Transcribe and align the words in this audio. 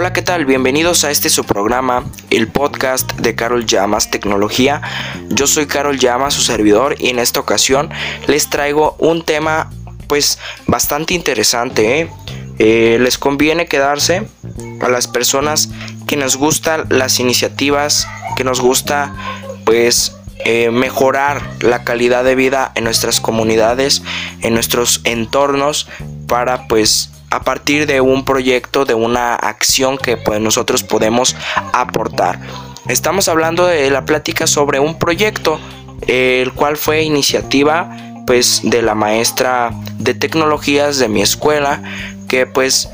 Hola, 0.00 0.14
¿qué 0.14 0.22
tal? 0.22 0.46
Bienvenidos 0.46 1.04
a 1.04 1.10
este 1.10 1.28
su 1.28 1.44
programa, 1.44 2.06
el 2.30 2.48
podcast 2.48 3.12
de 3.16 3.34
Carol 3.34 3.66
Llamas 3.66 4.10
Tecnología. 4.10 4.80
Yo 5.28 5.46
soy 5.46 5.66
Carol 5.66 5.98
Llamas, 5.98 6.32
su 6.32 6.40
servidor, 6.40 6.96
y 6.98 7.10
en 7.10 7.18
esta 7.18 7.38
ocasión 7.38 7.90
les 8.26 8.48
traigo 8.48 8.96
un 8.98 9.22
tema 9.26 9.70
pues 10.06 10.38
bastante 10.66 11.12
interesante. 11.12 12.00
¿eh? 12.00 12.10
Eh, 12.58 12.98
les 12.98 13.18
conviene 13.18 13.66
quedarse 13.66 14.26
a 14.80 14.88
las 14.88 15.06
personas 15.06 15.68
que 16.06 16.16
nos 16.16 16.36
gustan 16.36 16.86
las 16.88 17.20
iniciativas, 17.20 18.08
que 18.36 18.44
nos 18.44 18.62
gusta 18.62 19.12
pues 19.66 20.16
eh, 20.46 20.70
mejorar 20.70 21.42
la 21.60 21.84
calidad 21.84 22.24
de 22.24 22.36
vida 22.36 22.72
en 22.74 22.84
nuestras 22.84 23.20
comunidades, 23.20 24.02
en 24.40 24.54
nuestros 24.54 25.02
entornos, 25.04 25.88
para 26.26 26.68
pues 26.68 27.10
a 27.30 27.40
partir 27.42 27.86
de 27.86 28.00
un 28.00 28.24
proyecto, 28.24 28.84
de 28.84 28.94
una 28.94 29.34
acción 29.34 29.96
que 29.96 30.16
pues 30.16 30.40
nosotros 30.40 30.82
podemos 30.82 31.36
aportar. 31.72 32.40
Estamos 32.88 33.28
hablando 33.28 33.66
de 33.66 33.90
la 33.90 34.04
plática 34.04 34.46
sobre 34.46 34.80
un 34.80 34.98
proyecto, 34.98 35.60
el 36.06 36.52
cual 36.52 36.76
fue 36.76 37.02
iniciativa 37.02 37.96
pues 38.26 38.60
de 38.64 38.82
la 38.82 38.94
maestra 38.94 39.70
de 39.98 40.14
tecnologías 40.14 40.98
de 40.98 41.08
mi 41.08 41.22
escuela, 41.22 41.82
que 42.28 42.46
pues 42.46 42.88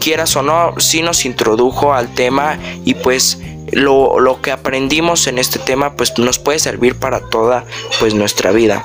quieras 0.00 0.36
o 0.36 0.42
no, 0.42 0.74
sí 0.78 1.02
nos 1.02 1.24
introdujo 1.24 1.94
al 1.94 2.12
tema 2.14 2.58
y 2.84 2.94
pues 2.94 3.38
lo, 3.72 4.20
lo, 4.20 4.42
que 4.42 4.50
aprendimos 4.50 5.26
en 5.26 5.38
este 5.38 5.58
tema 5.58 5.96
pues 5.96 6.18
nos 6.18 6.38
puede 6.38 6.58
servir 6.58 6.98
para 6.98 7.20
toda 7.30 7.64
pues 7.98 8.14
nuestra 8.14 8.52
vida. 8.52 8.84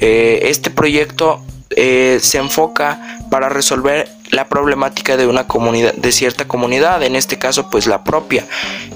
Eh, 0.00 0.40
este 0.44 0.70
proyecto 0.70 1.40
eh, 1.76 2.18
se 2.20 2.38
enfoca 2.38 3.18
para 3.34 3.48
resolver 3.48 4.08
la 4.30 4.46
problemática 4.46 5.16
de 5.16 5.26
una 5.26 5.48
comunidad, 5.48 5.92
de 5.94 6.12
cierta 6.12 6.46
comunidad, 6.46 7.02
en 7.02 7.16
este 7.16 7.36
caso 7.36 7.68
pues 7.68 7.88
la 7.88 8.04
propia. 8.04 8.46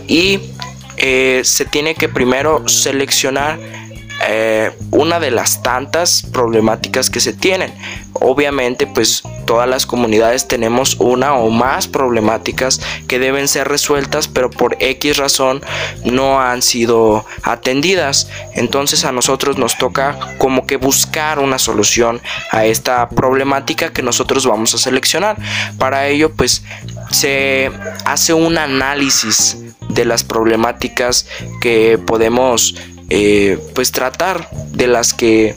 Y 0.06 0.38
eh, 0.96 1.40
se 1.42 1.64
tiene 1.64 1.96
que 1.96 2.08
primero 2.08 2.68
seleccionar 2.68 3.58
eh, 4.28 4.70
una 4.92 5.18
de 5.18 5.32
las 5.32 5.64
tantas 5.64 6.22
problemáticas 6.22 7.10
que 7.10 7.18
se 7.18 7.32
tienen. 7.32 7.74
Obviamente, 8.12 8.86
pues 8.86 9.24
todas 9.48 9.66
las 9.66 9.86
comunidades 9.86 10.46
tenemos 10.46 10.96
una 11.00 11.32
o 11.34 11.48
más 11.48 11.88
problemáticas 11.88 12.82
que 13.06 13.18
deben 13.18 13.48
ser 13.48 13.66
resueltas, 13.66 14.28
pero 14.28 14.50
por 14.50 14.76
X 14.78 15.16
razón 15.16 15.62
no 16.04 16.38
han 16.38 16.60
sido 16.60 17.24
atendidas. 17.42 18.28
Entonces 18.54 19.06
a 19.06 19.12
nosotros 19.12 19.56
nos 19.56 19.78
toca 19.78 20.18
como 20.36 20.66
que 20.66 20.76
buscar 20.76 21.38
una 21.38 21.58
solución 21.58 22.20
a 22.50 22.66
esta 22.66 23.08
problemática 23.08 23.90
que 23.90 24.02
nosotros 24.02 24.46
vamos 24.46 24.74
a 24.74 24.78
seleccionar. 24.78 25.38
Para 25.78 26.08
ello, 26.08 26.30
pues 26.30 26.62
se 27.10 27.70
hace 28.04 28.34
un 28.34 28.58
análisis 28.58 29.56
de 29.88 30.04
las 30.04 30.24
problemáticas 30.24 31.26
que 31.62 31.96
podemos 31.96 32.74
eh, 33.08 33.58
pues 33.74 33.92
tratar 33.92 34.50
de 34.50 34.88
las 34.88 35.14
que 35.14 35.56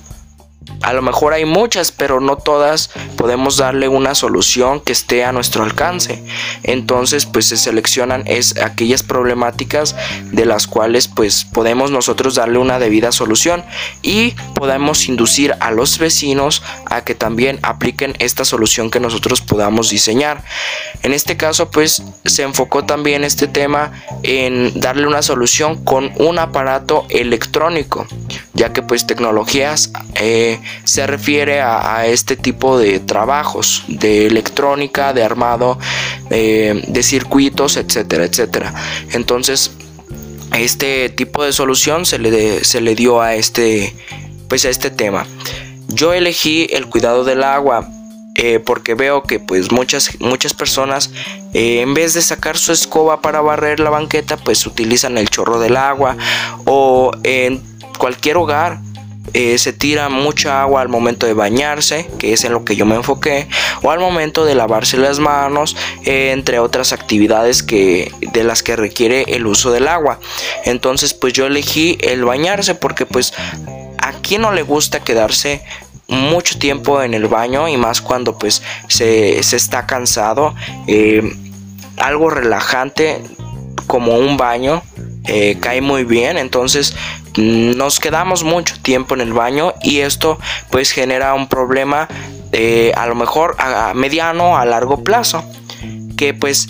a 0.81 0.93
lo 0.93 1.01
mejor 1.01 1.33
hay 1.33 1.45
muchas, 1.45 1.91
pero 1.91 2.19
no 2.19 2.37
todas 2.37 2.89
podemos 3.17 3.57
darle 3.57 3.87
una 3.87 4.15
solución 4.15 4.79
que 4.79 4.91
esté 4.91 5.23
a 5.23 5.31
nuestro 5.31 5.63
alcance. 5.63 6.23
Entonces, 6.63 7.25
pues 7.25 7.47
se 7.47 7.57
seleccionan 7.57 8.23
es 8.25 8.57
aquellas 8.57 9.03
problemáticas 9.03 9.95
de 10.31 10.45
las 10.45 10.67
cuales 10.67 11.07
pues 11.07 11.45
podemos 11.45 11.91
nosotros 11.91 12.35
darle 12.35 12.57
una 12.57 12.79
debida 12.79 13.11
solución 13.11 13.63
y 14.01 14.31
podemos 14.55 15.07
inducir 15.07 15.55
a 15.59 15.71
los 15.71 15.97
vecinos 15.97 16.63
a 16.85 17.03
que 17.03 17.15
también 17.15 17.59
apliquen 17.63 18.15
esta 18.19 18.45
solución 18.45 18.89
que 18.89 18.99
nosotros 18.99 19.41
podamos 19.41 19.89
diseñar. 19.89 20.43
En 21.03 21.13
este 21.13 21.37
caso, 21.37 21.71
pues 21.71 22.03
se 22.25 22.43
enfocó 22.43 22.85
también 22.85 23.23
este 23.23 23.47
tema 23.47 23.91
en 24.23 24.79
darle 24.79 25.07
una 25.07 25.21
solución 25.21 25.83
con 25.83 26.11
un 26.17 26.39
aparato 26.39 27.05
electrónico, 27.09 28.07
ya 28.53 28.73
que 28.73 28.81
pues 28.81 29.07
tecnologías 29.07 29.91
eh, 30.15 30.59
se 30.83 31.07
refiere 31.07 31.61
a, 31.61 32.05
este 32.07 32.35
tipo 32.35 32.77
de 32.77 32.99
trabajos 32.99 33.83
de 33.87 34.27
electrónica, 34.27 35.13
de 35.13 35.23
armado, 35.23 35.79
eh, 36.29 36.83
de 36.87 37.03
circuitos, 37.03 37.77
etcétera, 37.77 38.25
etcétera. 38.25 38.73
Entonces, 39.11 39.71
este 40.57 41.09
tipo 41.09 41.43
de 41.43 41.53
solución 41.53 42.05
se 42.05 42.19
le, 42.19 42.63
se 42.63 42.81
le 42.81 42.95
dio 42.95 43.21
a 43.21 43.35
este, 43.35 43.95
pues 44.49 44.65
a 44.65 44.69
este 44.69 44.89
tema. 44.89 45.25
Yo 45.87 46.13
elegí 46.13 46.67
el 46.71 46.87
cuidado 46.87 47.23
del 47.23 47.43
agua 47.43 47.89
eh, 48.35 48.59
porque 48.59 48.95
veo 48.95 49.23
que 49.23 49.39
pues 49.39 49.73
muchas 49.73 50.19
muchas 50.21 50.53
personas 50.53 51.11
en 51.53 51.93
vez 51.93 52.13
de 52.13 52.21
sacar 52.21 52.57
su 52.57 52.71
escoba 52.71 53.19
para 53.19 53.41
barrer 53.41 53.81
la 53.81 53.89
banqueta 53.89 54.37
pues 54.37 54.65
utilizan 54.65 55.17
el 55.17 55.29
chorro 55.29 55.59
del 55.59 55.75
agua 55.75 56.15
o 56.63 57.11
en 57.23 57.61
cualquier 58.01 58.37
hogar 58.37 58.79
eh, 59.35 59.59
se 59.59 59.73
tira 59.73 60.09
mucha 60.09 60.63
agua 60.63 60.81
al 60.81 60.89
momento 60.89 61.27
de 61.27 61.35
bañarse, 61.35 62.09
que 62.17 62.33
es 62.33 62.43
en 62.43 62.51
lo 62.51 62.65
que 62.65 62.75
yo 62.75 62.87
me 62.87 62.95
enfoqué, 62.95 63.47
o 63.83 63.91
al 63.91 63.99
momento 63.99 64.43
de 64.43 64.55
lavarse 64.55 64.97
las 64.97 65.19
manos, 65.19 65.77
entre 66.03 66.57
otras 66.57 66.93
actividades 66.93 67.61
que, 67.61 68.11
de 68.33 68.43
las 68.43 68.63
que 68.63 68.75
requiere 68.75 69.25
el 69.27 69.45
uso 69.45 69.71
del 69.71 69.87
agua. 69.87 70.19
Entonces, 70.65 71.13
pues 71.13 71.33
yo 71.33 71.45
elegí 71.45 71.99
el 72.01 72.25
bañarse 72.25 72.73
porque 72.73 73.05
pues 73.05 73.35
a 73.99 74.13
quien 74.23 74.41
no 74.41 74.51
le 74.51 74.63
gusta 74.63 75.03
quedarse 75.03 75.61
mucho 76.07 76.57
tiempo 76.57 77.03
en 77.03 77.13
el 77.13 77.27
baño 77.27 77.69
y 77.69 77.77
más 77.77 78.01
cuando 78.01 78.39
pues 78.39 78.63
se, 78.87 79.37
está 79.37 79.85
cansado. 79.85 80.55
Eh, 80.87 81.21
algo 81.97 82.31
relajante 82.31 83.21
como 83.85 84.17
un 84.17 84.37
baño 84.37 84.81
eh, 85.33 85.57
cae 85.61 85.79
muy 85.81 86.03
bien 86.03 86.37
entonces 86.37 86.93
nos 87.37 88.01
quedamos 88.01 88.43
mucho 88.43 88.75
tiempo 88.81 89.15
en 89.15 89.21
el 89.21 89.31
baño 89.31 89.73
y 89.81 89.99
esto 89.99 90.37
pues 90.69 90.91
genera 90.91 91.33
un 91.33 91.47
problema 91.47 92.09
eh, 92.51 92.91
a 92.97 93.07
lo 93.07 93.15
mejor 93.15 93.55
a 93.57 93.93
mediano 93.95 94.57
a 94.57 94.65
largo 94.65 95.05
plazo 95.05 95.45
que 96.17 96.33
pues 96.33 96.67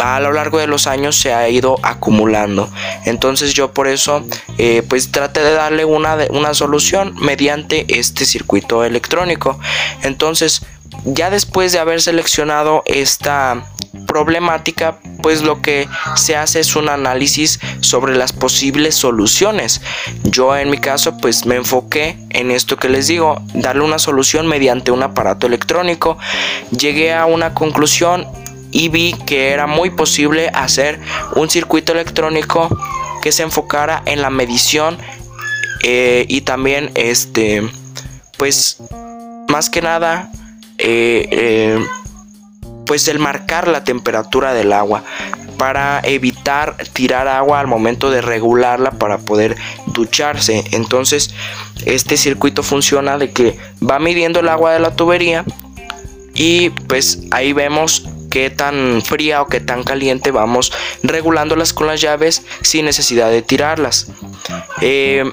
a 0.00 0.20
lo 0.20 0.32
largo 0.32 0.58
de 0.58 0.66
los 0.66 0.86
años 0.86 1.16
se 1.16 1.32
ha 1.32 1.48
ido 1.48 1.76
acumulando. 1.82 2.70
Entonces 3.04 3.54
yo 3.54 3.72
por 3.72 3.88
eso 3.88 4.24
eh, 4.58 4.82
pues 4.88 5.10
traté 5.10 5.40
de 5.40 5.52
darle 5.52 5.84
una, 5.84 6.16
una 6.30 6.54
solución 6.54 7.14
mediante 7.20 7.84
este 7.98 8.24
circuito 8.24 8.84
electrónico. 8.84 9.58
Entonces 10.02 10.64
ya 11.04 11.30
después 11.30 11.72
de 11.72 11.78
haber 11.78 12.00
seleccionado 12.00 12.82
esta 12.86 13.71
problemática, 14.12 14.98
pues 15.22 15.40
lo 15.40 15.62
que 15.62 15.88
se 16.16 16.36
hace 16.36 16.60
es 16.60 16.76
un 16.76 16.90
análisis 16.90 17.60
sobre 17.80 18.14
las 18.14 18.34
posibles 18.34 18.94
soluciones. 18.94 19.80
Yo 20.24 20.54
en 20.54 20.68
mi 20.68 20.76
caso 20.76 21.16
pues 21.16 21.46
me 21.46 21.56
enfoqué 21.56 22.18
en 22.28 22.50
esto 22.50 22.76
que 22.76 22.90
les 22.90 23.06
digo, 23.06 23.40
darle 23.54 23.84
una 23.84 23.98
solución 23.98 24.46
mediante 24.46 24.90
un 24.90 25.02
aparato 25.02 25.46
electrónico. 25.46 26.18
Llegué 26.78 27.14
a 27.14 27.24
una 27.24 27.54
conclusión 27.54 28.26
y 28.70 28.90
vi 28.90 29.14
que 29.24 29.48
era 29.48 29.66
muy 29.66 29.88
posible 29.88 30.50
hacer 30.52 31.00
un 31.34 31.48
circuito 31.48 31.92
electrónico 31.92 32.68
que 33.22 33.32
se 33.32 33.44
enfocara 33.44 34.02
en 34.04 34.20
la 34.20 34.28
medición 34.28 34.98
eh, 35.82 36.26
y 36.28 36.42
también 36.42 36.90
este 36.96 37.62
pues 38.36 38.76
más 39.48 39.70
que 39.70 39.80
nada 39.80 40.30
eh, 40.76 41.28
eh, 41.30 41.78
pues 42.86 43.08
el 43.08 43.18
marcar 43.18 43.68
la 43.68 43.84
temperatura 43.84 44.54
del 44.54 44.72
agua 44.72 45.04
para 45.58 46.00
evitar 46.02 46.76
tirar 46.92 47.28
agua 47.28 47.60
al 47.60 47.66
momento 47.66 48.10
de 48.10 48.20
regularla 48.20 48.90
para 48.92 49.18
poder 49.18 49.56
ducharse. 49.86 50.64
Entonces 50.72 51.34
este 51.86 52.16
circuito 52.16 52.62
funciona 52.62 53.18
de 53.18 53.32
que 53.32 53.58
va 53.80 53.98
midiendo 53.98 54.40
el 54.40 54.48
agua 54.48 54.72
de 54.72 54.80
la 54.80 54.96
tubería 54.96 55.44
y 56.34 56.70
pues 56.70 57.20
ahí 57.30 57.52
vemos 57.52 58.08
qué 58.30 58.48
tan 58.50 59.02
fría 59.02 59.42
o 59.42 59.46
qué 59.46 59.60
tan 59.60 59.84
caliente 59.84 60.30
vamos 60.30 60.72
regulándolas 61.02 61.74
con 61.74 61.86
las 61.86 62.00
llaves 62.00 62.44
sin 62.62 62.86
necesidad 62.86 63.30
de 63.30 63.42
tirarlas. 63.42 64.08
Eh, 64.80 65.30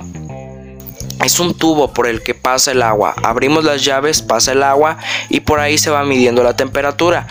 es 1.23 1.39
un 1.39 1.53
tubo 1.53 1.93
por 1.93 2.07
el 2.07 2.21
que 2.21 2.33
pasa 2.33 2.71
el 2.71 2.81
agua. 2.81 3.13
Abrimos 3.23 3.63
las 3.63 3.83
llaves, 3.83 4.21
pasa 4.21 4.53
el 4.53 4.63
agua 4.63 4.97
y 5.29 5.41
por 5.41 5.59
ahí 5.59 5.77
se 5.77 5.89
va 5.89 6.03
midiendo 6.03 6.43
la 6.43 6.55
temperatura. 6.55 7.27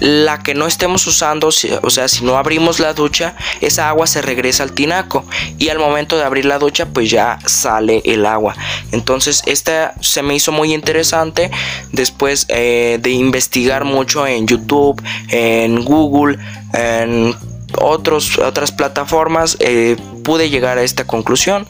La 0.00 0.42
que 0.42 0.54
no 0.54 0.66
estemos 0.66 1.06
usando, 1.06 1.48
o 1.48 1.90
sea, 1.90 2.08
si 2.08 2.24
no 2.24 2.38
abrimos 2.38 2.80
la 2.80 2.94
ducha, 2.94 3.36
esa 3.60 3.90
agua 3.90 4.06
se 4.06 4.22
regresa 4.22 4.62
al 4.62 4.72
tinaco 4.72 5.26
y 5.58 5.68
al 5.68 5.78
momento 5.78 6.16
de 6.16 6.24
abrir 6.24 6.46
la 6.46 6.58
ducha, 6.58 6.86
pues 6.86 7.10
ya 7.10 7.38
sale 7.44 8.00
el 8.06 8.24
agua. 8.24 8.56
Entonces, 8.92 9.42
esta 9.44 9.94
se 10.00 10.22
me 10.22 10.34
hizo 10.34 10.52
muy 10.52 10.72
interesante 10.72 11.50
después 11.92 12.46
eh, 12.48 12.98
de 13.02 13.10
investigar 13.10 13.84
mucho 13.84 14.26
en 14.26 14.46
YouTube, 14.46 15.02
en 15.28 15.84
Google, 15.84 16.38
en 16.72 17.36
otros, 17.78 18.38
otras 18.38 18.72
plataformas, 18.72 19.58
eh, 19.60 19.96
pude 20.24 20.48
llegar 20.48 20.78
a 20.78 20.82
esta 20.82 21.06
conclusión 21.06 21.66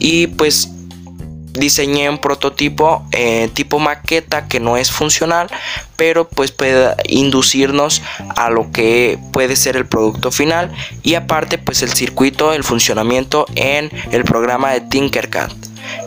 y 0.00 0.26
pues 0.26 0.68
diseñé 1.52 2.08
un 2.08 2.18
prototipo 2.18 3.04
eh, 3.12 3.50
tipo 3.54 3.78
maqueta 3.78 4.46
que 4.46 4.60
no 4.60 4.76
es 4.76 4.90
funcional 4.90 5.48
pero 5.96 6.28
pues 6.28 6.52
puede 6.52 6.94
inducirnos 7.08 8.02
a 8.36 8.50
lo 8.50 8.70
que 8.72 9.18
puede 9.32 9.56
ser 9.56 9.76
el 9.76 9.86
producto 9.86 10.30
final 10.30 10.72
y 11.02 11.14
aparte 11.14 11.58
pues 11.58 11.82
el 11.82 11.92
circuito 11.92 12.52
el 12.52 12.64
funcionamiento 12.64 13.46
en 13.54 13.90
el 14.10 14.24
programa 14.24 14.72
de 14.72 14.80
Tinkercad. 14.80 15.50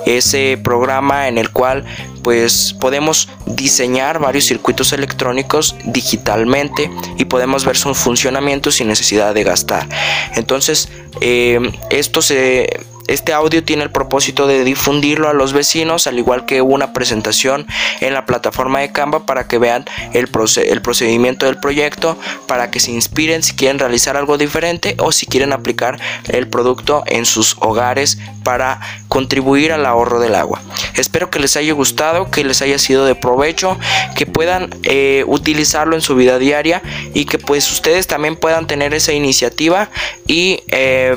Ese 0.06 0.58
programa 0.64 1.28
en 1.28 1.38
el 1.38 1.52
cual 1.52 1.84
pues 2.24 2.74
podemos 2.80 3.28
diseñar 3.46 4.20
varios 4.20 4.46
circuitos 4.46 4.94
electrónicos 4.94 5.76
digitalmente 5.86 6.90
y 7.18 7.26
podemos 7.26 7.66
ver 7.66 7.76
su 7.76 7.94
funcionamiento 7.94 8.72
sin 8.72 8.88
necesidad 8.88 9.34
de 9.34 9.44
gastar. 9.44 9.88
Entonces 10.36 10.90
eh, 11.22 11.60
esto 11.90 12.22
se 12.22 12.70
este 13.14 13.34
audio 13.34 13.64
tiene 13.64 13.84
el 13.84 13.92
propósito 13.92 14.48
de 14.48 14.64
difundirlo 14.64 15.30
a 15.30 15.34
los 15.34 15.54
vecinos, 15.54 16.08
al 16.08 16.18
igual 16.18 16.46
que 16.46 16.62
una 16.62 16.94
presentación 16.94 17.68
en 18.02 18.14
la 18.14 18.26
plataforma 18.26 18.80
de 18.80 18.92
Canva 18.92 19.26
para 19.26 19.48
que 19.48 19.58
vean 19.58 19.86
el, 20.14 20.30
el, 20.68 20.82
procedimiento 20.82 21.46
del 21.46 21.58
proyecto, 21.58 22.18
para 22.48 22.72
que 22.72 22.80
se 22.80 22.92
inspiren 22.92 23.44
si 23.44 23.56
quieren 23.56 23.80
realizar 23.80 24.18
algo 24.18 24.38
diferente 24.38 24.96
o 25.00 25.12
si 25.12 25.26
quieren 25.26 25.54
aplicar 25.54 26.00
el 26.28 26.48
producto 26.48 27.04
en 27.06 27.26
sus 27.26 27.56
hogares 27.60 28.18
para 28.44 28.80
contribuir 29.08 29.72
al 29.72 29.86
ahorro 29.86 30.20
del 30.20 30.36
agua. 30.36 30.62
Espero 30.96 31.30
que 31.30 31.40
les 31.40 31.56
haya 31.56 31.74
gustado, 31.74 32.32
que 32.32 32.44
les 32.44 32.62
haya 32.62 32.80
sido 32.80 33.06
de 33.06 33.16
provecho, 33.16 33.78
que 34.16 34.26
puedan 34.26 34.70
eh, 34.84 35.24
utilizarlo 35.28 35.96
en 35.96 36.02
su 36.02 36.16
vida 36.16 36.40
diaria 36.40 36.82
y 37.14 37.26
que 37.26 37.38
pues 37.38 37.72
ustedes 37.72 38.08
también 38.08 38.36
puedan 38.36 38.68
tener 38.68 38.94
esa 38.94 39.14
iniciativa 39.14 39.90
y 40.28 40.64
eh, 40.68 41.16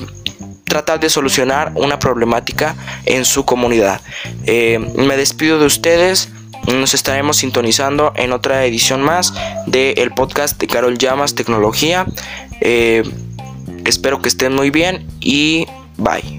tratar 0.76 1.00
de 1.00 1.08
solucionar 1.08 1.72
una 1.74 1.98
problemática 1.98 2.76
en 3.06 3.24
su 3.24 3.44
comunidad. 3.44 4.00
Eh, 4.44 4.78
me 4.96 5.16
despido 5.16 5.58
de 5.58 5.66
ustedes. 5.66 6.28
Nos 6.66 6.94
estaremos 6.94 7.38
sintonizando 7.38 8.12
en 8.16 8.32
otra 8.32 8.64
edición 8.66 9.00
más 9.00 9.32
del 9.66 10.10
podcast 10.10 10.60
de 10.60 10.66
Carol 10.66 10.98
Llamas 10.98 11.34
Tecnología. 11.34 12.06
espero 13.84 14.20
que 14.20 14.28
estén 14.28 14.52
muy 14.54 14.70
bien 14.70 15.06
y 15.20 15.66
bye. 15.96 16.35